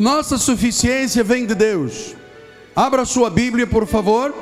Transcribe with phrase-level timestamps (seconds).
[0.00, 2.16] Nossa suficiência vem de Deus.
[2.74, 4.34] Abra sua Bíblia, por favor.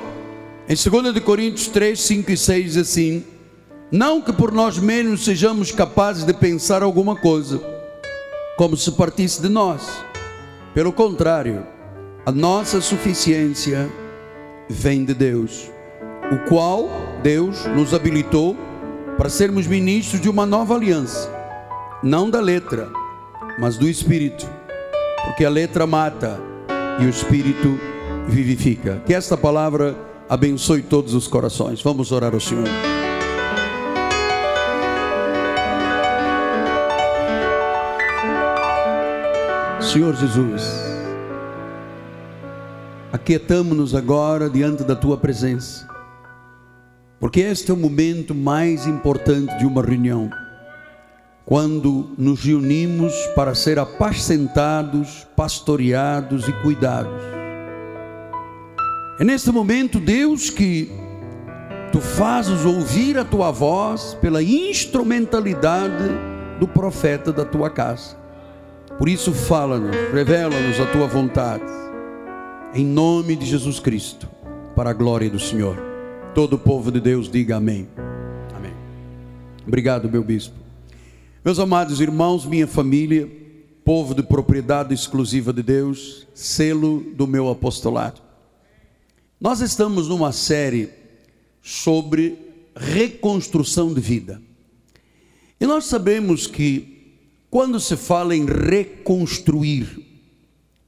[0.68, 3.24] Em 2 Coríntios 3, 5 e 6 diz assim:
[3.90, 7.60] Não que por nós mesmos sejamos capazes de pensar alguma coisa,
[8.56, 10.04] como se partisse de nós.
[10.72, 11.66] Pelo contrário,
[12.24, 13.90] a nossa suficiência
[14.68, 15.68] vem de Deus,
[16.30, 16.88] o qual
[17.24, 18.56] Deus nos habilitou
[19.18, 21.28] para sermos ministros de uma nova aliança,
[22.04, 22.88] não da letra,
[23.58, 24.48] mas do Espírito,
[25.24, 26.40] porque a letra mata
[27.00, 27.78] e o Espírito
[28.28, 29.02] vivifica.
[29.06, 29.96] Que esta palavra
[30.28, 31.82] abençoe todos os corações.
[31.82, 32.68] Vamos orar ao Senhor.
[39.80, 40.62] Senhor Jesus,
[43.12, 45.88] aquietamos-nos agora diante da tua presença,
[47.18, 50.30] porque este é o momento mais importante de uma reunião,
[51.50, 57.20] quando nos reunimos para ser apacentados, pastoreados e cuidados.
[59.18, 60.92] É neste momento, Deus, que
[61.90, 66.04] tu fazes ouvir a tua voz pela instrumentalidade
[66.60, 68.16] do profeta da tua casa.
[68.96, 71.64] Por isso, fala-nos, revela-nos a tua vontade,
[72.72, 74.28] em nome de Jesus Cristo,
[74.76, 75.76] para a glória do Senhor.
[76.32, 77.88] Todo o povo de Deus diga amém.
[78.54, 78.72] Amém.
[79.66, 80.69] Obrigado, meu bispo.
[81.42, 83.26] Meus amados irmãos, minha família,
[83.82, 88.20] povo de propriedade exclusiva de Deus, selo do meu apostolado.
[89.40, 90.90] Nós estamos numa série
[91.62, 92.36] sobre
[92.76, 94.42] reconstrução de vida.
[95.58, 97.16] E nós sabemos que
[97.48, 99.88] quando se fala em reconstruir,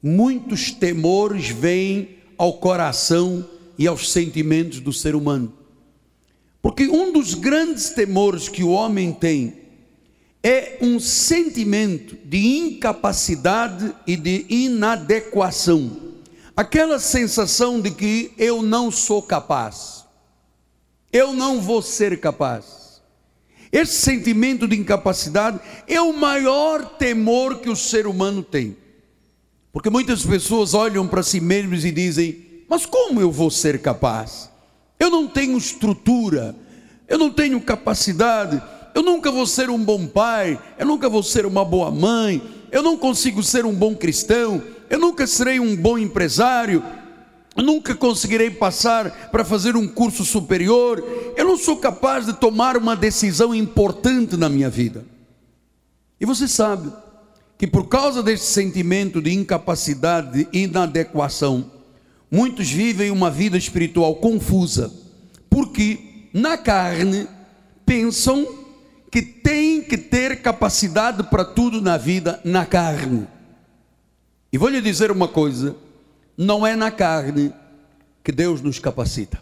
[0.02, 5.50] muitos temores vêm ao coração e aos sentimentos do ser humano.
[6.60, 9.61] Porque um dos grandes temores que o homem tem
[10.42, 16.12] é um sentimento de incapacidade e de inadequação.
[16.56, 20.04] Aquela sensação de que eu não sou capaz,
[21.12, 23.00] eu não vou ser capaz.
[23.70, 28.76] Esse sentimento de incapacidade é o maior temor que o ser humano tem.
[29.72, 34.50] Porque muitas pessoas olham para si mesmos e dizem: Mas como eu vou ser capaz?
[34.98, 36.54] Eu não tenho estrutura,
[37.08, 38.62] eu não tenho capacidade,
[38.94, 42.82] eu nunca vou ser um bom pai, eu nunca vou ser uma boa mãe, eu
[42.82, 46.82] não consigo ser um bom cristão, eu nunca serei um bom empresário,
[47.56, 51.02] nunca conseguirei passar para fazer um curso superior,
[51.36, 55.04] eu não sou capaz de tomar uma decisão importante na minha vida.
[56.20, 56.92] E você sabe
[57.58, 61.70] que por causa desse sentimento de incapacidade, de inadequação,
[62.30, 64.92] muitos vivem uma vida espiritual confusa,
[65.48, 67.28] porque na carne
[67.84, 68.61] pensam
[69.12, 73.28] que tem que ter capacidade para tudo na vida na carne.
[74.50, 75.76] E vou lhe dizer uma coisa,
[76.34, 77.52] não é na carne
[78.24, 79.38] que Deus nos capacita.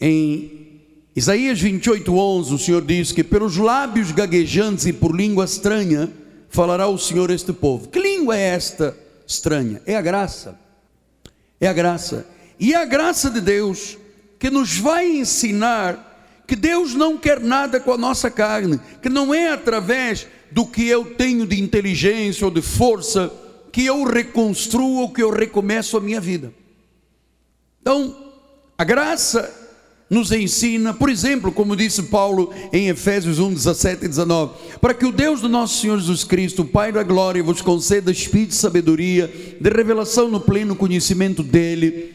[0.00, 0.82] Em
[1.16, 6.08] Isaías 28, 11, o Senhor diz que pelos lábios gaguejantes e por língua estranha
[6.48, 7.88] falará o Senhor este povo.
[7.88, 9.82] Que língua é esta estranha?
[9.84, 10.56] É a graça.
[11.60, 12.24] É a graça.
[12.58, 13.98] E é a graça de Deus
[14.38, 16.09] que nos vai ensinar
[16.50, 20.84] que Deus não quer nada com a nossa carne, que não é através do que
[20.84, 23.32] eu tenho de inteligência ou de força
[23.70, 26.52] que eu reconstruo, que eu recomeço a minha vida.
[27.80, 28.16] Então,
[28.76, 29.48] a graça
[30.10, 35.06] nos ensina, por exemplo, como disse Paulo em Efésios 1, 17 e 19, para que
[35.06, 39.32] o Deus do nosso Senhor Jesus Cristo, Pai da glória, vos conceda espírito de sabedoria,
[39.60, 42.09] de revelação no pleno conhecimento dEle,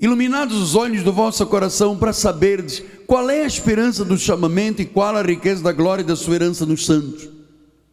[0.00, 4.86] iluminados os olhos do vosso coração, para saberdes qual é a esperança do chamamento e
[4.86, 7.28] qual a riqueza da glória da sua herança nos santos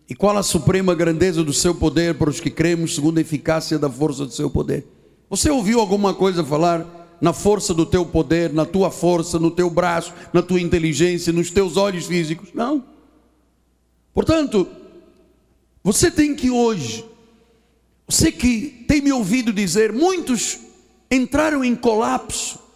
[0.10, 3.78] e qual a suprema grandeza do seu poder para os que cremos, segundo a eficácia
[3.78, 4.86] da força do seu poder?
[5.30, 9.70] Você ouviu alguma coisa falar na força do teu poder, na tua força, no teu
[9.70, 12.50] braço, na tua inteligência, nos teus olhos físicos?
[12.54, 12.86] Não.
[14.14, 14.66] Portanto,
[15.84, 17.04] você tem que hoje,
[18.08, 20.58] você que tem me ouvido dizer, muitos
[21.10, 22.68] entraram em colapso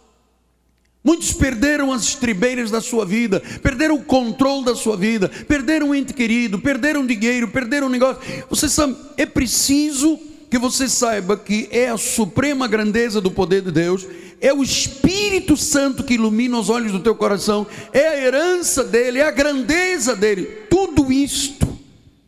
[1.04, 5.94] Muitos perderam as estribeiras da sua vida, perderam o controle da sua vida, perderam um
[5.94, 8.22] ente querido, perderam dinheiro, perderam um negócio.
[8.48, 10.16] Você sabe, é preciso
[10.48, 14.06] que você saiba que é a suprema grandeza do poder de Deus,
[14.40, 19.18] é o Espírito Santo que ilumina os olhos do teu coração, é a herança dele,
[19.18, 21.66] é a grandeza dele, tudo isto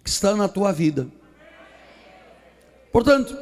[0.03, 1.07] que está na tua vida.
[2.91, 3.37] Portanto,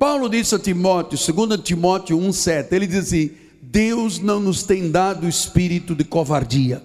[0.00, 5.28] Paulo disse a Timóteo, 2 Timóteo 1,7, ele diz assim: Deus não nos tem dado
[5.28, 6.82] espírito de covardia.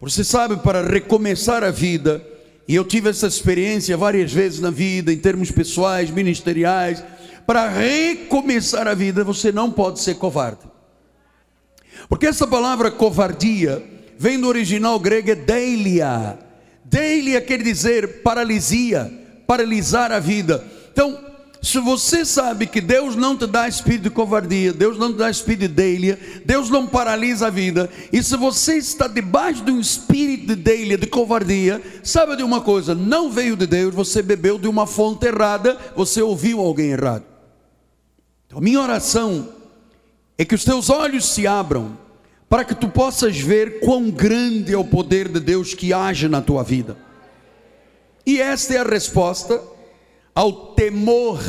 [0.00, 2.26] Você sabe, para recomeçar a vida
[2.66, 7.04] e eu tive essa experiência várias vezes na vida, em termos pessoais, ministeriais,
[7.46, 10.62] para recomeçar a vida, você não pode ser covarde.
[12.08, 13.84] Porque essa palavra covardia
[14.18, 16.38] vem do original grego é deilia.
[16.86, 19.12] Deilia quer dizer paralisia,
[19.46, 20.64] paralisar a vida.
[20.90, 21.27] Então,
[21.60, 25.28] se você sabe que Deus não te dá espírito de covardia, Deus não te dá
[25.28, 29.80] espírito de deilia, Deus não paralisa a vida, e se você está debaixo de um
[29.80, 34.58] espírito de deilia, de covardia, sabe de uma coisa, não veio de Deus, você bebeu
[34.58, 37.24] de uma fonte errada, você ouviu alguém errado.
[38.46, 39.48] Então, minha oração
[40.38, 41.98] é que os teus olhos se abram,
[42.48, 46.40] para que tu possas ver quão grande é o poder de Deus que age na
[46.40, 46.96] tua vida.
[48.24, 49.60] E esta é a resposta
[50.34, 51.40] ao temor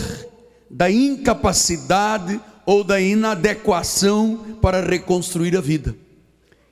[0.70, 5.96] da incapacidade ou da inadequação para reconstruir a vida.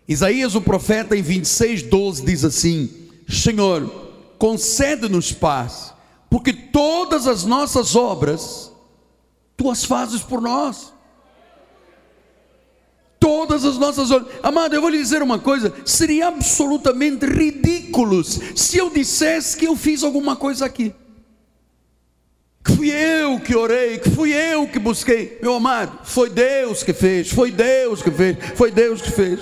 [0.08, 2.90] Isaías, o profeta, em 26, 12, diz assim:
[3.28, 3.90] Senhor,
[4.38, 5.94] concede-nos paz,
[6.30, 8.72] porque todas as nossas obras
[9.58, 10.94] tu as fazes por nós.
[13.20, 18.78] Todas as nossas obras, amado, eu vou lhe dizer uma coisa: seria absolutamente ridículo se
[18.78, 20.94] eu dissesse que eu fiz alguma coisa aqui
[22.68, 25.40] que fui eu que orei, que fui eu que busquei.
[25.42, 29.40] Meu amado, foi Deus que fez, foi Deus que fez, foi Deus que fez.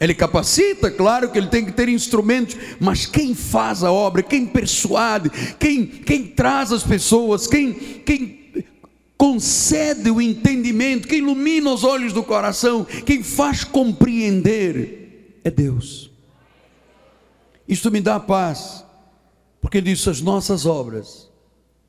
[0.00, 4.44] Ele capacita, claro que ele tem que ter instrumentos, mas quem faz a obra, quem
[4.44, 8.52] persuade, quem, quem traz as pessoas, quem, quem
[9.16, 16.10] concede o entendimento, quem ilumina os olhos do coração, quem faz compreender, é Deus.
[17.66, 18.84] Isto me dá paz,
[19.60, 21.25] porque diz: as nossas obras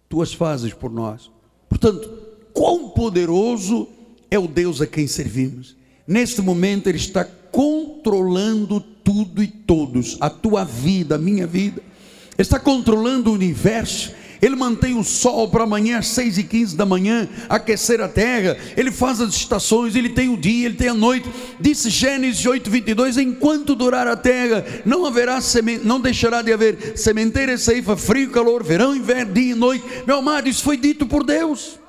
[0.09, 1.29] tu as fazes por nós.
[1.69, 2.09] Portanto,
[2.53, 3.87] quão poderoso
[4.29, 5.75] é o Deus a quem servimos.
[6.07, 12.41] Neste momento, Ele está controlando tudo e todos, a tua vida, a minha vida, Ele
[12.41, 14.11] está controlando o universo,
[14.41, 18.57] ele mantém o sol para amanhã às 6 e 15 da manhã, aquecer a terra,
[18.75, 21.29] Ele faz as estações, Ele tem o dia, Ele tem a noite,
[21.59, 26.97] disse Gênesis 8, 22, enquanto durar a terra, não haverá semente, não deixará de haver
[26.97, 31.23] sementeira, ceifa, frio, calor, verão, inverno, dia e noite, meu amado, isso foi dito por
[31.23, 31.79] Deus,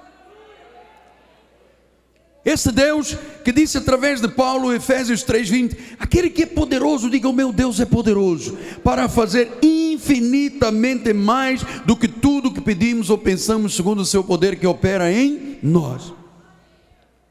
[2.45, 7.33] esse Deus que disse através de Paulo, Efésios 3:20, aquele que é poderoso, diga: "O
[7.33, 13.75] meu Deus é poderoso para fazer infinitamente mais do que tudo que pedimos ou pensamos,
[13.75, 16.13] segundo o seu poder que opera em nós".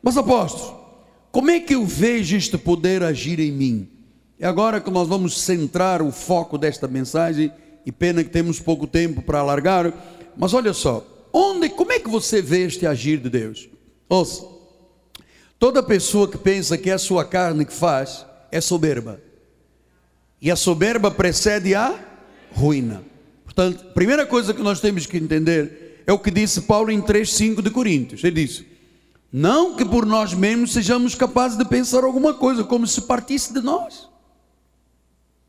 [0.03, 0.77] Mas apóstolo,
[1.31, 3.89] como é que eu vejo este poder agir em mim?
[4.39, 7.51] É agora que nós vamos centrar o foco desta mensagem,
[7.85, 9.93] e pena que temos pouco tempo para alargar,
[10.35, 13.69] mas olha só, onde, como é que você vê este agir de Deus?
[14.09, 14.56] Ouça,
[15.59, 19.19] Toda pessoa que pensa que é a sua carne que faz é soberba.
[20.41, 21.99] E a soberba precede a
[22.51, 23.03] ruína.
[23.43, 27.01] Portanto, a primeira coisa que nós temos que entender é o que disse Paulo em
[27.01, 28.23] 3:5 de Coríntios.
[28.23, 28.67] Ele disse:
[29.33, 33.61] "Não que por nós mesmos sejamos capazes de pensar alguma coisa como se partisse de
[33.61, 34.07] nós.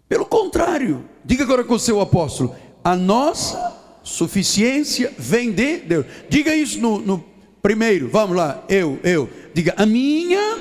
[0.09, 6.07] Pelo contrário, diga agora com o seu apóstolo: a nossa suficiência vem de Deus.
[6.31, 7.25] Diga isso no, no
[7.63, 9.29] primeiro, vamos lá, eu, eu.
[9.53, 10.59] Diga, a minha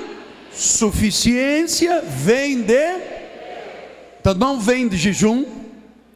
[0.52, 3.18] suficiência vem de.
[4.20, 5.44] Então não vem de jejum,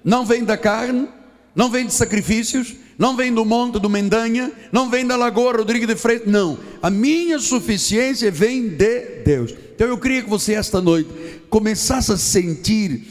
[0.05, 1.08] não vem da carne,
[1.55, 5.87] não vem de sacrifícios, não vem do monte do Mendanha, não vem da Lagoa Rodrigo
[5.87, 6.58] de Freitas, não.
[6.82, 9.55] A minha suficiência vem de Deus.
[9.74, 11.10] Então eu queria que você esta noite
[11.48, 13.03] começasse a sentir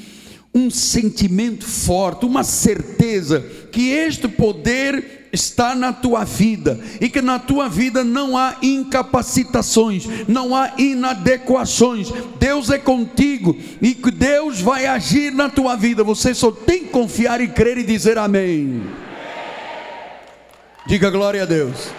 [0.53, 3.39] um sentimento forte, uma certeza
[3.71, 10.05] que este poder está na tua vida e que na tua vida não há incapacitações,
[10.27, 12.11] não há inadequações.
[12.39, 16.03] Deus é contigo e que Deus vai agir na tua vida.
[16.03, 18.83] Você só tem que confiar e crer e dizer amém.
[20.85, 21.89] Diga glória a Deus.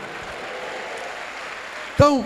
[1.95, 2.25] Então,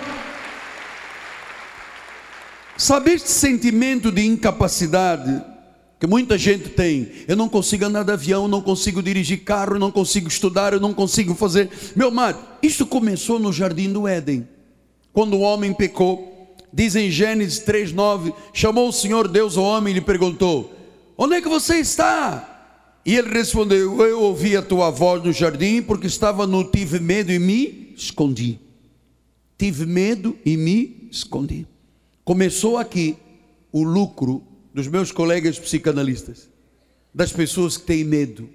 [2.77, 5.56] sabe este sentimento de incapacidade?
[5.99, 7.11] Que muita gente tem.
[7.27, 10.93] Eu não consigo andar de avião, não consigo dirigir carro, não consigo estudar, eu não
[10.93, 11.71] consigo fazer.
[11.95, 14.47] Meu amado, isso começou no jardim do Éden,
[15.13, 16.35] quando o homem pecou.
[16.73, 20.75] Diz em Gênesis 3:9, chamou o Senhor Deus ao homem e lhe perguntou:
[21.17, 22.53] Onde é que você está?
[23.05, 27.33] E ele respondeu: Eu ouvi a tua voz no jardim, porque estava no tive medo
[27.33, 28.61] e me escondi.
[29.57, 31.67] Tive medo e me escondi.
[32.23, 33.17] Começou aqui
[33.73, 34.43] o lucro
[34.77, 36.51] dos meus colegas psicanalistas,
[37.15, 38.47] das pessoas que têm medo,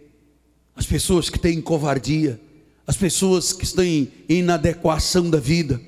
[0.75, 2.39] as pessoas que têm covardia,
[2.85, 5.81] as pessoas que estão em inadequação da vida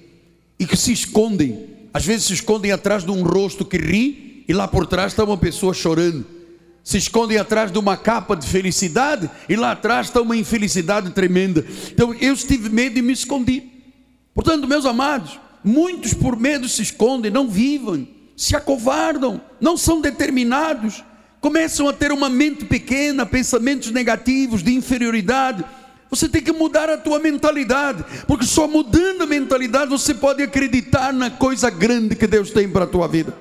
[0.57, 4.53] e que se escondem, às vezes se escondem atrás de um rosto que ri e
[4.53, 6.25] lá por trás está uma pessoa chorando.
[6.83, 11.63] se escondem atrás de uma capa de felicidade e lá atrás está uma infelicidade tremenda.
[11.91, 13.69] Então eu tive medo e me escondi.
[14.33, 21.03] Portanto, meus amados, muitos por medo se escondem, não vivam, se acovardam, não são determinados,
[21.39, 25.63] começam a ter uma mente pequena, pensamentos negativos de inferioridade.
[26.09, 31.11] Você tem que mudar a tua mentalidade, porque só mudando a mentalidade você pode acreditar
[31.11, 33.35] na coisa grande que Deus tem para a tua vida.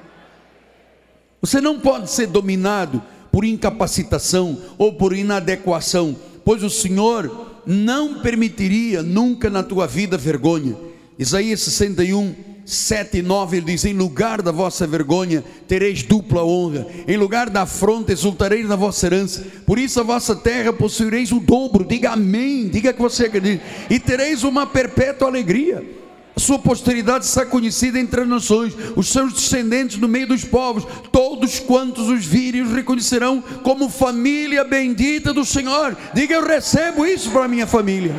[1.41, 9.03] Você não pode ser dominado por incapacitação ou por inadequação, pois o Senhor não permitiria
[9.03, 10.77] nunca na tua vida vergonha.
[11.19, 16.87] Isaías 61, 7 e 9, ele diz: Em lugar da vossa vergonha tereis dupla honra,
[17.07, 21.41] em lugar da afronta exultareis na vossa herança, por isso a vossa terra possuireis o
[21.41, 21.85] dobro.
[21.85, 26.03] Diga amém, diga que você acredita, e tereis uma perpétua alegria
[26.35, 30.87] a sua posteridade será conhecida entre as nações, os seus descendentes no meio dos povos,
[31.11, 35.97] todos quantos os virem os reconhecerão como família bendita do Senhor.
[36.15, 38.15] Diga, eu recebo isso para minha família.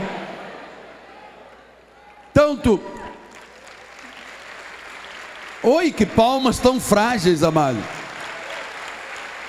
[2.31, 2.79] Tanto.
[5.63, 7.81] Oi, que palmas tão frágeis, amado.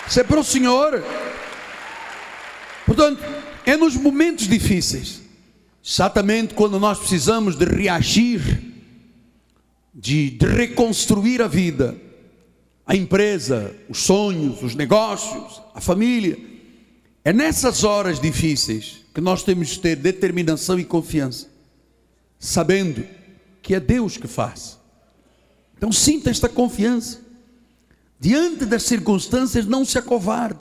[0.07, 1.03] Isso é para o Senhor.
[2.87, 3.23] Portanto,
[3.67, 5.25] é nos momentos difíceis
[5.87, 8.73] Exatamente quando nós precisamos de reagir,
[9.93, 11.95] de, de reconstruir a vida,
[12.87, 16.39] a empresa, os sonhos, os negócios, a família.
[17.23, 21.49] É nessas horas difíceis que nós temos que ter determinação e confiança,
[22.39, 23.05] sabendo
[23.61, 24.79] que é Deus que faz.
[25.85, 27.21] Então sinta esta confiança.
[28.19, 30.61] Diante das circunstâncias, não se acovarde.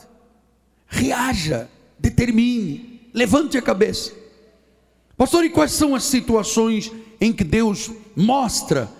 [0.85, 4.11] Reaja, determine, levante a cabeça.
[5.15, 8.91] Pastor, e quais são as situações em que Deus mostra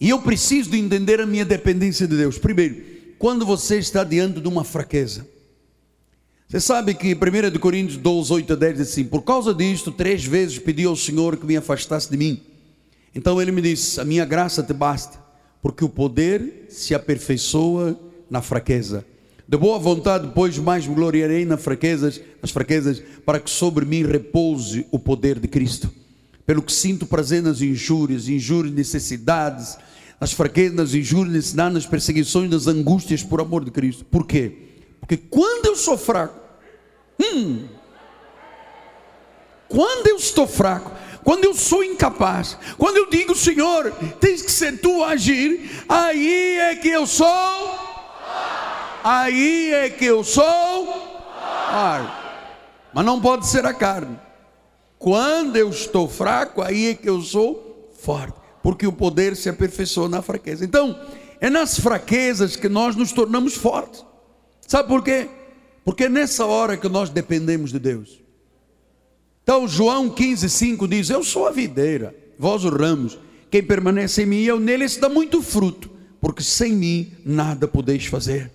[0.00, 2.38] e eu preciso de entender a minha dependência de Deus?
[2.38, 2.82] Primeiro,
[3.16, 5.24] quando você está diante de uma fraqueza.
[6.48, 10.24] Você sabe que 1 Coríntios 12, 8 a 10 diz assim: Por causa disto, três
[10.24, 12.42] vezes pedi ao Senhor que me afastasse de mim.
[13.14, 15.21] Então ele me disse: A minha graça te basta,
[15.62, 19.06] porque o poder se aperfeiçoa na fraqueza.
[19.48, 24.04] De boa vontade, pois, mais me gloriarei nas fraquezas, nas fraquezas, para que sobre mim
[24.04, 25.88] repouse o poder de Cristo.
[26.44, 29.78] Pelo que sinto prazer nas injúrias, injúrias, necessidades,
[30.20, 34.04] nas fraquezas, nas injúrias, necessidades, nas perseguições, nas angústias por amor de Cristo.
[34.04, 34.52] Por quê?
[34.98, 36.40] Porque quando eu sou fraco,
[37.20, 37.66] hum,
[39.68, 40.92] quando eu estou fraco,
[41.24, 46.56] quando eu sou incapaz, quando eu digo, Senhor, tens que ser tu a agir, aí
[46.58, 47.82] é que eu sou
[49.04, 52.22] aí é que eu sou forte.
[52.92, 54.18] Mas não pode ser a carne.
[54.98, 58.34] Quando eu estou fraco, aí é que eu sou forte.
[58.62, 60.64] Porque o poder se aperfeiçoa na fraqueza.
[60.64, 60.98] Então,
[61.40, 64.04] é nas fraquezas que nós nos tornamos fortes.
[64.66, 65.28] Sabe por quê?
[65.84, 68.21] Porque é nessa hora que nós dependemos de Deus.
[69.42, 73.18] Então, João 15,5 diz: Eu sou a videira, vós os ramos.
[73.50, 78.06] Quem permanece em mim, eu nele, se dá muito fruto, porque sem mim nada podeis
[78.06, 78.50] fazer.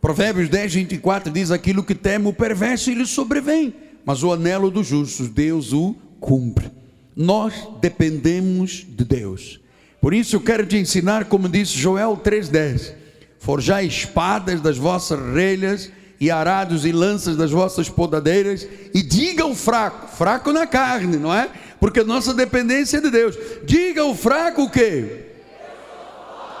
[0.00, 4.86] Provérbios 10, 24 diz: Aquilo que teme o perverso, ele sobrevém, mas o anelo dos
[4.86, 6.70] justos, Deus o cumpre.
[7.16, 9.60] Nós dependemos de Deus.
[10.00, 12.92] Por isso eu quero te ensinar, como disse Joel 3,10:
[13.38, 15.90] Forjai espadas das vossas relhas,
[16.20, 21.34] e arados e lanças das vossas podadeiras, e diga o fraco, fraco na carne, não
[21.34, 21.50] é?
[21.80, 23.36] Porque nossa dependência é de Deus.
[23.64, 25.26] Diga o fraco o quê?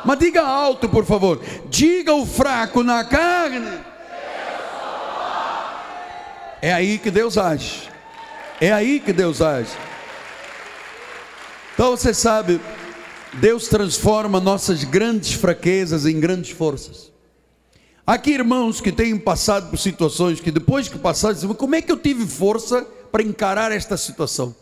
[0.04, 1.40] Mas diga alto, por favor.
[1.70, 3.78] Diga o fraco na carne.
[6.60, 7.88] É aí que Deus age.
[8.60, 9.70] É aí que Deus age.
[11.72, 12.60] Então você sabe,
[13.34, 17.13] Deus transforma nossas grandes fraquezas em grandes forças.
[18.06, 21.90] Aqui, irmãos que têm passado por situações que depois que passaram, dizem, como é que
[21.90, 24.54] eu tive força para encarar esta situação?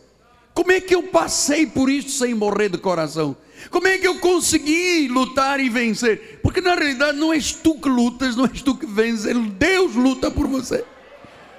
[0.54, 3.36] Como é que eu passei por isso sem morrer de coração?
[3.68, 6.40] Como é que eu consegui lutar e vencer?
[6.40, 10.30] Porque na realidade não és tu que lutas, não és tu que vences, Deus luta
[10.30, 10.84] por você.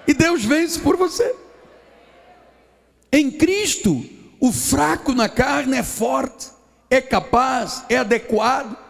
[0.07, 1.35] E Deus vence por você.
[3.11, 4.05] Em Cristo,
[4.39, 6.47] o fraco na carne é forte,
[6.89, 8.82] é capaz, é adequado.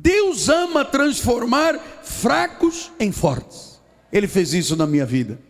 [0.00, 3.80] Deus ama transformar fracos em fortes.
[4.12, 5.40] Ele fez isso na minha vida.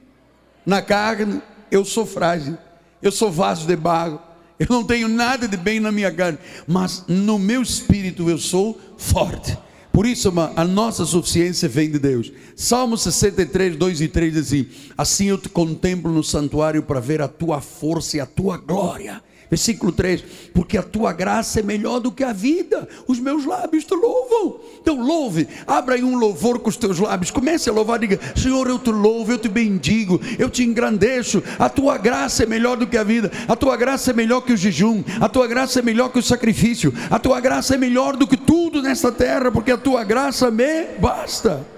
[0.65, 2.57] Na carne, eu sou frágil,
[3.03, 4.21] eu sou vaso de barro,
[4.59, 8.81] eu não tenho nada de bem na minha carne, mas no meu espírito eu sou
[8.97, 9.57] forte
[9.93, 12.33] Por isso, a nossa suficiência vem de Deus.
[12.57, 17.21] Salmo 63, 2 e 3 diz assim: Assim eu te contemplo no santuário para ver
[17.21, 19.23] a tua força e a tua glória.
[19.51, 23.85] Versículo 3: Porque a tua graça é melhor do que a vida, os meus lábios
[23.85, 24.61] te louvam.
[24.81, 28.69] Então, louve, abra aí um louvor com os teus lábios, comece a louvar, diga: Senhor,
[28.69, 31.43] eu te louvo, eu te bendigo, eu te engrandeço.
[31.59, 34.53] A tua graça é melhor do que a vida, a tua graça é melhor que
[34.53, 38.17] o jejum, a tua graça é melhor que o sacrifício, a tua graça é melhor
[38.17, 41.78] do que tudo nesta terra, porque a tua graça me basta.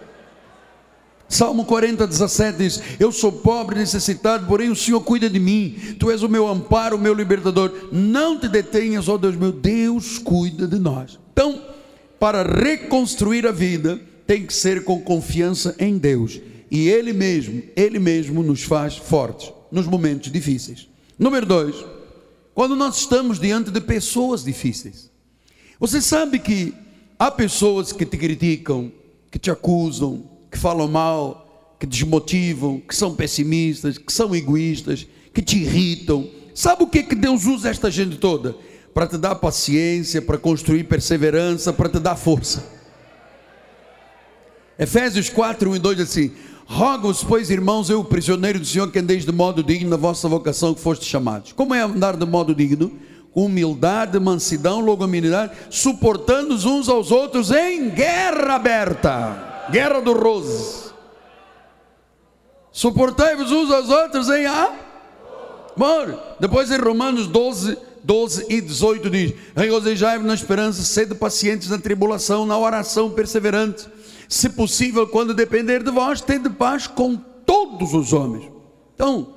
[1.31, 5.77] Salmo 40, 17 diz: Eu sou pobre e necessitado, porém o Senhor cuida de mim.
[5.97, 7.89] Tu és o meu amparo, o meu libertador.
[7.93, 11.21] Não te detenhas, ó Deus meu, Deus cuida de nós.
[11.33, 11.63] Então,
[12.19, 16.41] para reconstruir a vida, tem que ser com confiança em Deus.
[16.69, 20.89] E Ele mesmo, Ele mesmo nos faz fortes nos momentos difíceis.
[21.17, 21.77] Número dois,
[22.53, 25.09] quando nós estamos diante de pessoas difíceis.
[25.79, 26.75] Você sabe que
[27.17, 28.91] há pessoas que te criticam,
[29.31, 35.41] que te acusam, que falam mal, que desmotivam, que são pessimistas, que são egoístas, que
[35.41, 36.29] te irritam.
[36.55, 38.55] Sabe o que, que Deus usa esta gente toda?
[38.93, 42.67] Para te dar paciência, para construir perseverança, para te dar força.
[44.79, 46.33] Efésios 4, 1 e 2 diz assim:
[46.67, 50.75] Rogo-vos, pois, irmãos, eu, prisioneiro do Senhor, que andeis de modo digno na vossa vocação
[50.75, 51.53] que foste chamados.
[51.53, 52.93] Como é andar de modo digno?
[53.35, 60.91] Humildade, mansidão, longanimidade, suportando uns aos outros em guerra aberta Guerra do Rose.
[62.73, 66.19] Suportai-vos uns aos outros em amor.
[66.39, 72.47] Depois em Romanos 12, 12 e 18 diz: Regozijai-vos na esperança, sede pacientes na tribulação,
[72.47, 73.87] na oração perseverante.
[74.29, 78.51] Se possível, quando depender de vós, tende paz com todos os homens.
[78.95, 79.35] Então,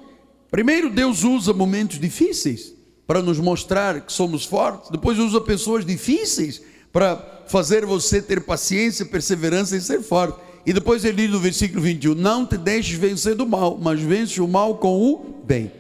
[0.52, 2.74] primeiro Deus usa momentos difíceis
[3.08, 6.62] para nos mostrar que somos fortes, depois usa pessoas difíceis
[6.94, 10.40] para fazer você ter paciência, perseverança e ser forte.
[10.66, 14.40] E depois ele diz no versículo 21: Não te deixes vencer do mal, mas vence
[14.40, 15.72] o mal com o bem.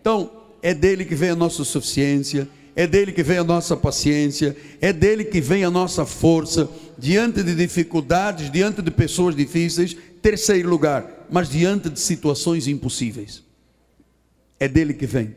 [0.00, 0.30] Então,
[0.62, 4.92] é dele que vem a nossa suficiência, é dele que vem a nossa paciência, é
[4.92, 6.68] dele que vem a nossa força
[6.98, 9.96] diante de dificuldades, diante de pessoas difíceis.
[10.20, 13.44] Terceiro lugar, mas diante de situações impossíveis.
[14.58, 15.36] É dele que vem.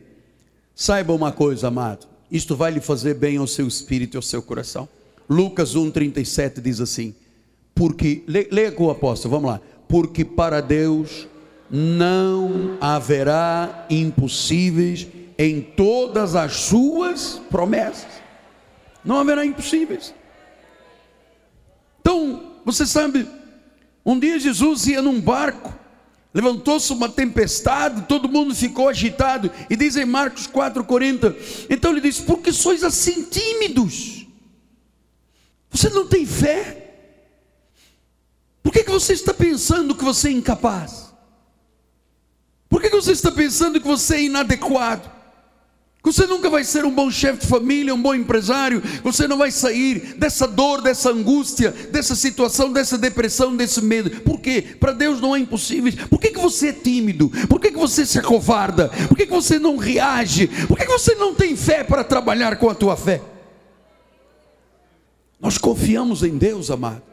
[0.74, 4.41] Saiba uma coisa, amado: isto vai lhe fazer bem ao seu espírito e ao seu
[4.41, 4.88] coração.
[5.29, 7.13] Lucas 1,37 diz assim:
[7.77, 9.61] porque, leia com o apóstolo, vamos lá.
[9.87, 11.27] Porque para Deus
[11.69, 18.09] não haverá impossíveis em todas as suas promessas.
[19.05, 20.13] Não haverá impossíveis.
[22.01, 23.27] Então, você sabe,
[24.03, 25.71] um dia Jesus ia num barco,
[26.33, 31.35] levantou-se uma tempestade, todo mundo ficou agitado, e diz em Marcos 4,40,
[31.69, 34.16] então ele disse: Por que sois assim tímidos?
[35.71, 36.86] Você não tem fé?
[38.63, 41.13] Por que, que você está pensando que você é incapaz?
[42.69, 45.10] Por que, que você está pensando que você é inadequado?
[46.03, 49.38] Que você nunca vai ser um bom chefe de família, um bom empresário, você não
[49.38, 54.10] vai sair dessa dor, dessa angústia, dessa situação, dessa depressão, desse medo.
[54.21, 54.62] Por quê?
[54.80, 55.91] Para Deus não é impossível.
[56.10, 57.30] Por que, que você é tímido?
[57.49, 58.89] Por que, que você se acovarda?
[59.08, 60.47] Por que, que você não reage?
[60.67, 63.21] Por que, que você não tem fé para trabalhar com a tua fé?
[65.39, 67.04] Nós confiamos em Deus, amado.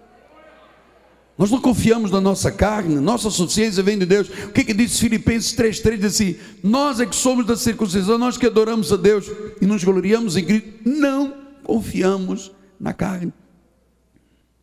[1.37, 4.29] Nós não confiamos na nossa carne, nossa suficiência vem de Deus.
[4.29, 5.97] O que, que diz Filipenses 3,3?
[5.97, 9.27] Diz assim: Nós é que somos da circuncisão, nós que adoramos a Deus
[9.61, 11.35] e nos gloriamos em Cristo, não
[11.65, 13.33] confiamos na carne.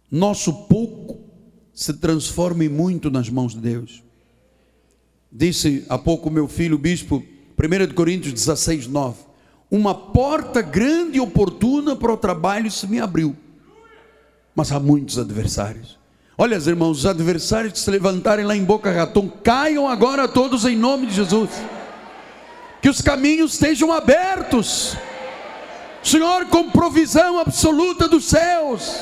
[0.10, 1.20] Nosso pouco
[1.74, 4.02] se transforma em muito nas mãos de Deus.
[5.30, 7.22] Disse há pouco meu filho, o bispo,
[7.58, 9.18] 1 Coríntios 16, 9:
[9.70, 13.36] Uma porta grande e oportuna para o trabalho se me abriu
[14.56, 16.00] mas há muitos adversários.
[16.38, 20.76] Olha, irmãos, os adversários que se levantarem lá em Boca Raton, caiam agora todos em
[20.76, 21.50] nome de Jesus.
[22.82, 24.96] Que os caminhos estejam abertos.
[26.02, 28.98] Senhor, com provisão absoluta dos céus.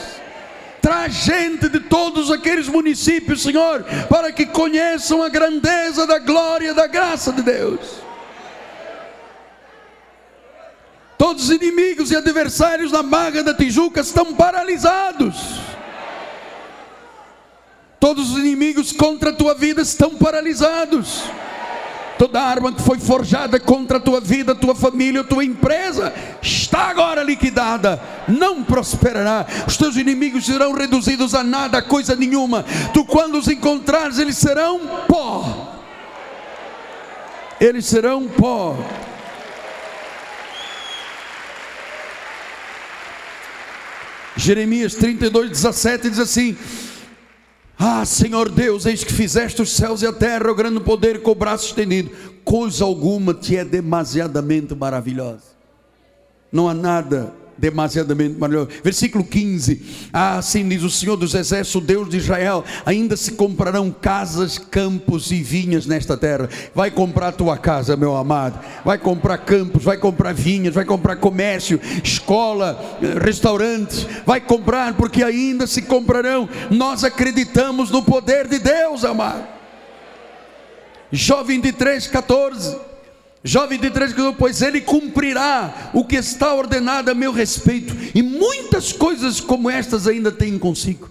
[0.81, 6.88] Traz gente de todos aqueles municípios, Senhor, para que conheçam a grandeza da glória, da
[6.88, 7.79] graça de Deus.
[11.19, 15.36] Todos os inimigos e adversários na Barra da Tijuca estão paralisados.
[17.99, 21.23] Todos os inimigos contra a tua vida estão paralisados.
[22.17, 26.13] Toda arma que foi forjada contra a tua vida, a tua família, a tua empresa,
[26.41, 29.45] está agora liquidada, não prosperará.
[29.67, 32.63] Os teus inimigos serão reduzidos a nada, a coisa nenhuma.
[32.93, 35.75] Tu, quando os encontrares, eles serão pó.
[37.60, 38.77] Eles serão pó.
[44.39, 46.56] Jeremias 32, 17 diz assim:
[47.78, 51.32] Ah, Senhor Deus, eis que fizeste os céus e a terra, o grande poder com
[51.32, 52.10] o braço estendido,
[52.43, 55.43] coisa alguma te é demasiadamente maravilhosa.
[56.52, 58.69] Não há nada demasiadamente maravilhoso.
[58.84, 63.91] Versículo 15: Ah, assim diz o Senhor dos Exércitos, Deus de Israel: ainda se comprarão
[63.91, 66.50] casas, campos e vinhas nesta terra.
[66.74, 68.60] Vai comprar tua casa, meu amado.
[68.84, 72.80] Vai comprar campos, vai comprar vinhas, vai comprar comércio, escola,
[73.22, 74.08] restaurantes.
[74.26, 76.48] Vai comprar, porque ainda se comprarão.
[76.69, 79.60] Nós acreditamos no poder de Deus, amado.
[81.12, 82.88] Jó 23, 14.
[83.41, 89.39] Três anos, pois ele cumprirá o que está ordenado a meu respeito, e muitas coisas
[89.39, 91.10] como estas ainda tem consigo.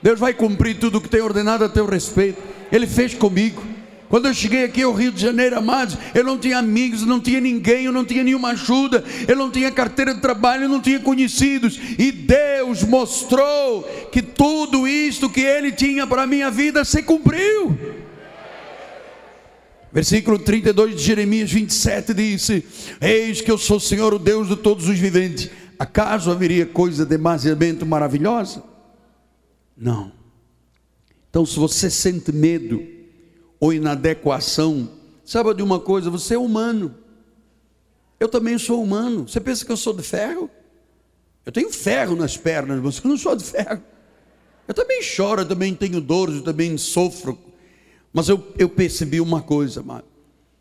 [0.00, 2.40] Deus vai cumprir tudo o que tem ordenado a teu respeito.
[2.70, 3.62] Ele fez comigo.
[4.08, 7.40] Quando eu cheguei aqui ao Rio de Janeiro, amados, eu não tinha amigos, não tinha
[7.40, 11.00] ninguém, eu não tinha nenhuma ajuda, eu não tinha carteira de trabalho, eu não tinha
[11.00, 13.82] conhecidos, e Deus mostrou
[14.12, 18.03] que tudo isto que Ele tinha para a minha vida se cumpriu.
[19.94, 22.66] Versículo 32 de Jeremias 27 disse:
[23.00, 25.48] Eis que eu sou o Senhor, o Deus de todos os viventes.
[25.78, 28.64] Acaso haveria coisa demasiadamente maravilhosa?
[29.76, 30.10] Não.
[31.30, 32.84] Então, se você sente medo
[33.60, 34.90] ou inadequação,
[35.24, 36.96] saiba de uma coisa: você é humano.
[38.18, 39.28] Eu também sou humano.
[39.28, 40.50] Você pensa que eu sou de ferro?
[41.46, 43.80] Eu tenho ferro nas pernas, mas eu não sou de ferro.
[44.66, 47.38] Eu também choro, eu também tenho dores, eu também sofro
[48.14, 50.04] mas eu, eu percebi uma coisa, amado,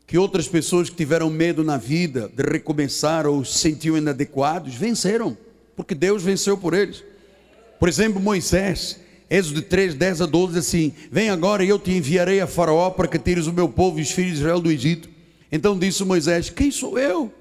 [0.08, 5.38] que outras pessoas que tiveram medo na vida de recomeçar ou se sentiam inadequados, venceram,
[5.76, 7.04] porque Deus venceu por eles.
[7.80, 12.42] Por exemplo, Moisés, Êxodo 3, 10 a 12, assim: Vem agora e eu te enviarei
[12.42, 15.08] a Faraó para que tires o meu povo e os filhos de Israel do Egito.
[15.52, 17.32] Então disse Moisés: Quem sou eu?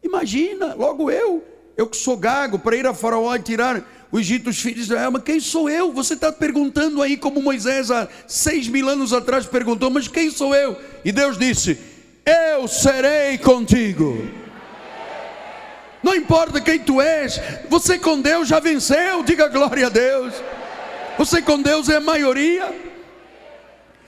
[0.00, 1.42] Imagina, logo eu,
[1.76, 4.92] eu que sou gago, para ir a Faraó e tirar o Egito, os filhos de
[4.92, 5.92] Israel, mas quem sou eu?
[5.92, 10.54] Você está perguntando aí, como Moisés há seis mil anos atrás perguntou, mas quem sou
[10.54, 10.80] eu?
[11.04, 11.78] E Deus disse:
[12.24, 14.28] Eu serei contigo.
[16.02, 20.34] Não importa quem tu és, você com Deus já venceu, diga glória a Deus.
[21.18, 22.72] Você com Deus é a maioria.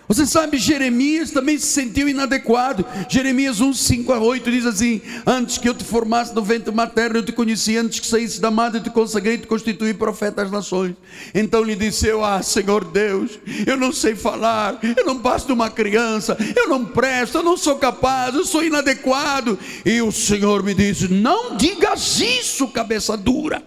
[0.09, 2.83] Você sabe, Jeremias também se sentiu inadequado.
[3.11, 7.19] Jeremias 1, 5 a 8 diz assim: Antes que eu te formasse no ventre materno,
[7.19, 10.51] eu te conheci, antes que saísse da madre, eu te consagrei te constituí profeta das
[10.51, 10.95] nações.
[11.35, 15.53] Então lhe disse eu: Ah, Senhor Deus, eu não sei falar, eu não passo de
[15.53, 19.59] uma criança, eu não presto, eu não sou capaz, eu sou inadequado.
[19.85, 23.63] E o Senhor me disse: Não digas isso, cabeça dura.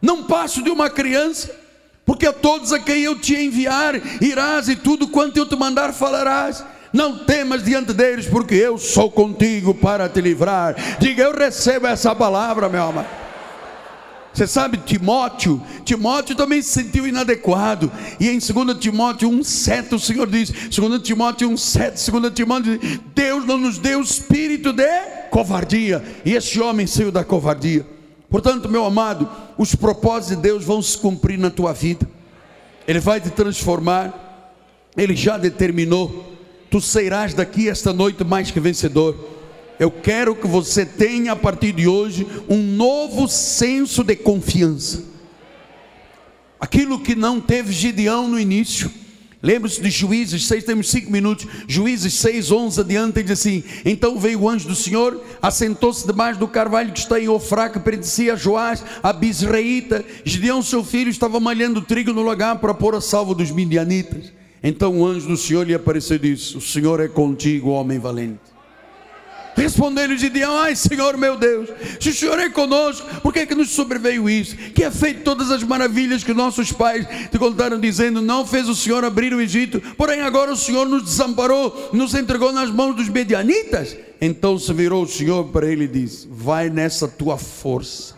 [0.00, 1.67] Não passo de uma criança
[2.08, 5.92] porque a todos a quem eu te enviar irás e tudo quanto eu te mandar
[5.92, 6.64] falarás.
[6.90, 10.74] Não temas diante deles, porque eu sou contigo para te livrar.
[10.98, 13.06] Diga, eu recebo essa palavra, meu amado.
[14.32, 17.92] Você sabe, Timóteo, Timóteo também se sentiu inadequado.
[18.18, 23.44] E em 2 Timóteo 1,7 o Senhor diz: 2 Timóteo 1,7, 2 Timóteo diz, Deus
[23.44, 24.88] não nos deu espírito de
[25.30, 26.02] covardia.
[26.24, 27.84] E esse homem saiu da covardia.
[28.30, 32.08] Portanto, meu amado, os propósitos de Deus vão se cumprir na tua vida.
[32.86, 34.54] Ele vai te transformar.
[34.96, 36.32] Ele já determinou.
[36.70, 39.16] Tu serás daqui esta noite mais que vencedor.
[39.78, 45.04] Eu quero que você tenha a partir de hoje um novo senso de confiança.
[46.60, 48.90] Aquilo que não teve Gideão no início
[49.40, 51.46] Lembre-se de Juízes 6, temos cinco minutos.
[51.68, 56.48] Juízes 6, 11 adiante, diz assim: Então veio o anjo do Senhor, assentou-se debaixo do
[56.48, 60.04] carvalho que está em Ofrá, que a Joás, a Bisreíta.
[60.24, 64.32] Gideão, seu filho, estava malhando trigo no lugar para pôr a salvo dos midianitas.
[64.60, 68.57] Então o anjo do Senhor lhe apareceu e disse: O Senhor é contigo, homem valente.
[69.58, 71.68] Respondendo Gideão: Ai, Senhor meu Deus,
[71.98, 74.56] se o Senhor é conosco, por que, é que nos sobreveio isso?
[74.56, 78.74] Que é feito todas as maravilhas que nossos pais te contaram, dizendo: Não fez o
[78.74, 83.08] Senhor abrir o Egito, porém agora o Senhor nos desamparou, nos entregou nas mãos dos
[83.08, 83.96] medianitas.
[84.20, 88.14] Então se virou o Senhor para ele e disse: Vai nessa tua força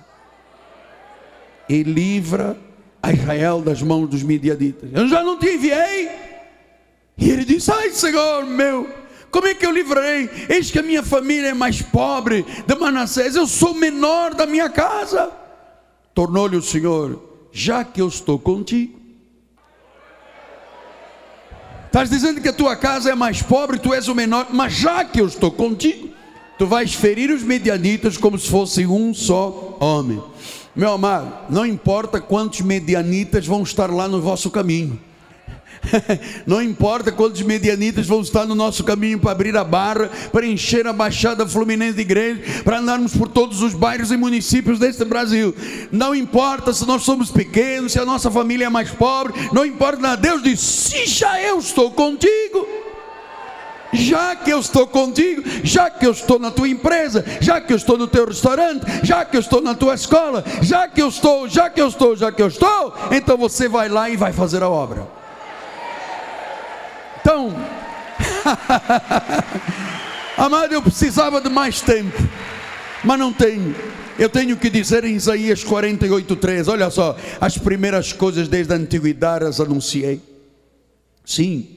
[1.70, 2.58] e livra
[3.02, 4.90] a Israel das mãos dos medianitas.
[4.92, 6.10] Eu já não te enviei.
[7.16, 8.99] E ele disse: Ai, Senhor meu
[9.30, 10.28] como é que eu livrarei?
[10.48, 14.68] Eis que a minha família é mais pobre de Manassés, eu sou menor da minha
[14.68, 15.30] casa.
[16.12, 18.98] Tornou-lhe o Senhor, já que eu estou contigo.
[21.86, 25.04] Estás dizendo que a tua casa é mais pobre, tu és o menor, mas já
[25.04, 26.10] que eu estou contigo,
[26.58, 30.22] tu vais ferir os medianitas como se fosse um só homem.
[30.74, 35.00] Meu amado, não importa quantos medianitas vão estar lá no vosso caminho
[36.46, 40.86] Não importa quantos medianitas vão estar no nosso caminho para abrir a barra, para encher
[40.86, 45.54] a Baixada Fluminense de igreja, para andarmos por todos os bairros e municípios deste Brasil.
[45.90, 50.00] Não importa se nós somos pequenos, se a nossa família é mais pobre, não importa
[50.00, 50.16] nada.
[50.16, 52.80] Deus diz: se já eu estou contigo
[53.92, 57.76] já que eu estou contigo, já que eu estou na tua empresa, já que eu
[57.76, 61.48] estou no teu restaurante, já que eu estou na tua escola, já que eu estou,
[61.48, 64.62] já que eu estou, já que eu estou, então você vai lá e vai fazer
[64.62, 65.08] a obra.
[67.20, 67.54] Então,
[70.36, 72.16] amado, eu precisava de mais tempo,
[73.04, 73.74] mas não tenho.
[74.18, 79.44] Eu tenho que dizer em Isaías 48:3, olha só, as primeiras coisas desde a antiguidade
[79.44, 80.20] as anunciei.
[81.24, 81.68] Sim,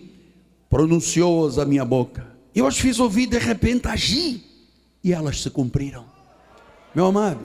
[0.69, 2.27] pronunciou-as a minha boca.
[2.55, 4.43] Eu as fiz ouvir, de repente agi,
[5.03, 6.05] e elas se cumpriram.
[6.93, 7.39] Meu amado,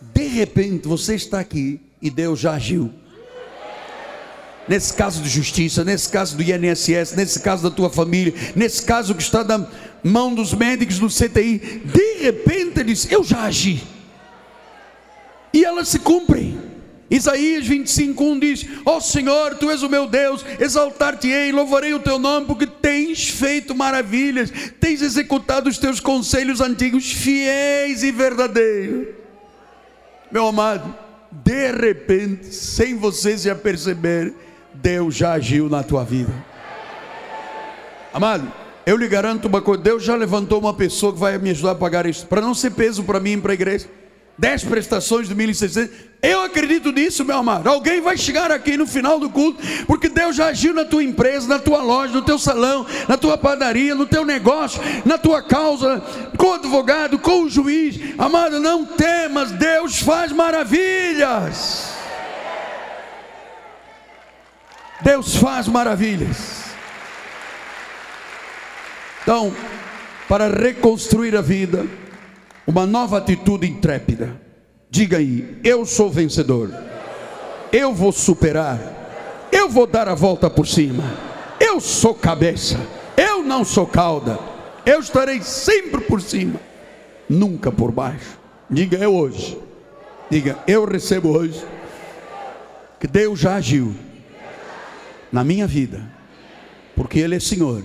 [0.00, 2.92] de repente você está aqui e Deus já agiu.
[4.68, 9.14] Nesse caso de justiça, nesse caso do INSS, nesse caso da tua família, nesse caso
[9.14, 9.66] que está na
[10.04, 13.82] mão dos médicos do CTI, de repente ele disse: Eu já agi.
[15.52, 16.70] E elas se cumprem.
[17.10, 22.20] Isaías 25:1 diz: Ó oh Senhor, tu és o meu Deus, exaltar-te-ei, louvarei o teu
[22.20, 29.08] nome, porque tens feito maravilhas, tens executado os teus conselhos antigos, fiéis e verdadeiros.
[30.30, 30.94] Meu amado,
[31.32, 34.32] de repente, sem você se aperceber,
[34.82, 36.32] Deus já agiu na tua vida.
[38.12, 38.50] Amado,
[38.84, 41.74] eu lhe garanto uma coisa: Deus já levantou uma pessoa que vai me ajudar a
[41.74, 43.88] pagar isso, para não ser peso para mim e para a igreja
[44.40, 45.90] dez prestações de 1.600.
[46.22, 47.68] Eu acredito nisso, meu amado.
[47.68, 51.46] Alguém vai chegar aqui no final do culto, porque Deus já agiu na tua empresa,
[51.46, 56.02] na tua loja, no teu salão, na tua padaria, no teu negócio, na tua causa,
[56.38, 57.98] com o advogado, com o juiz.
[58.16, 61.89] Amado, não temas, Deus faz maravilhas.
[65.02, 66.64] Deus faz maravilhas.
[69.22, 69.54] Então,
[70.28, 71.86] para reconstruir a vida,
[72.66, 74.40] uma nova atitude intrépida.
[74.88, 76.72] Diga aí: eu sou vencedor,
[77.72, 78.78] eu vou superar,
[79.50, 81.04] eu vou dar a volta por cima,
[81.58, 82.78] eu sou cabeça,
[83.16, 84.38] eu não sou cauda,
[84.84, 86.60] eu estarei sempre por cima,
[87.28, 88.38] nunca por baixo.
[88.68, 89.58] Diga eu hoje,
[90.30, 91.64] diga eu recebo hoje,
[92.98, 93.94] que Deus já agiu
[95.32, 96.02] na minha vida,
[96.96, 97.82] porque Ele é Senhor,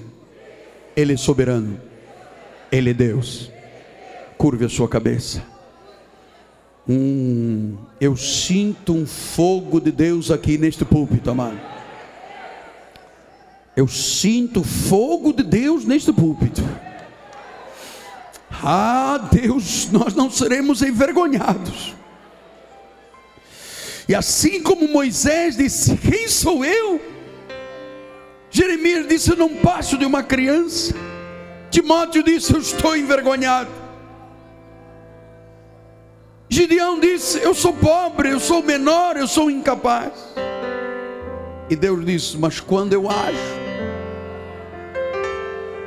[0.95, 1.79] Ele é soberano,
[2.71, 3.51] Ele é Deus.
[4.37, 5.43] Curve a sua cabeça.
[6.87, 11.59] Hum, eu sinto um fogo de Deus aqui neste púlpito, amado.
[13.75, 16.63] Eu sinto fogo de Deus neste púlpito.
[18.63, 21.93] Ah, Deus, nós não seremos envergonhados.
[24.07, 27.14] E assim como Moisés disse: Quem sou eu?
[28.65, 30.95] Jeremias disse: Eu não passo de uma criança.
[31.69, 33.69] Timóteo disse: Eu estou envergonhado.
[36.49, 40.13] Gideão disse: Eu sou pobre, eu sou menor, eu sou incapaz.
[41.69, 43.37] E Deus disse: Mas quando eu ajo,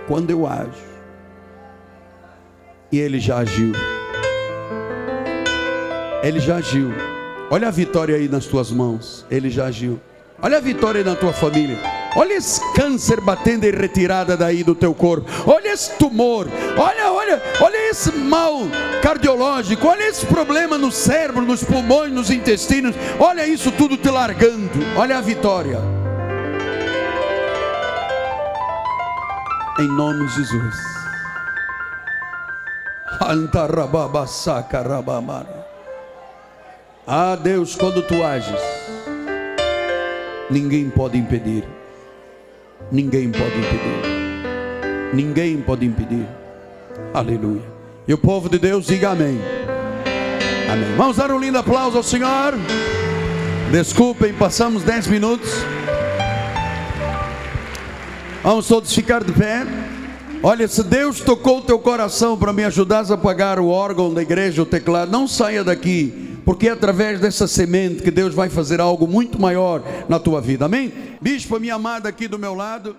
[0.07, 0.87] quando eu ajo,
[2.93, 3.73] e Ele já agiu,
[6.23, 6.93] Ele já agiu.
[7.51, 9.99] Olha a vitória aí nas tuas mãos, Ele já agiu.
[10.41, 11.98] Olha a vitória aí na tua família.
[12.17, 15.31] Olha esse câncer batendo em retirada daí do teu corpo.
[15.47, 16.49] Olha esse tumor.
[16.77, 18.63] Olha, olha, olha esse mal
[19.03, 19.87] cardiológico.
[19.87, 22.95] Olha esse problema no cérebro, nos pulmões, nos intestinos.
[23.19, 24.71] Olha isso tudo te largando.
[24.97, 25.79] Olha a vitória.
[29.79, 30.75] Em nome de Jesus.
[37.07, 38.61] Ah, Deus, quando tu ages,
[40.51, 41.78] ninguém pode impedir.
[42.91, 45.15] Ninguém pode impedir.
[45.15, 46.27] Ninguém pode impedir.
[47.13, 47.63] Aleluia.
[48.07, 49.39] E o povo de Deus diga amém.
[50.71, 50.97] Amém.
[50.97, 52.55] Vamos dar um lindo aplauso ao Senhor.
[53.71, 55.51] Desculpem, passamos 10 minutos.
[58.43, 59.67] Vamos todos ficar de pé.
[60.43, 64.23] Olha, se Deus tocou o teu coração para me ajudar a pagar o órgão da
[64.23, 68.81] igreja, o teclado, não saia daqui, porque é através dessa semente que Deus vai fazer
[68.81, 70.65] algo muito maior na tua vida.
[70.65, 70.91] Amém?
[71.21, 72.97] Bispo, minha amada aqui do meu lado.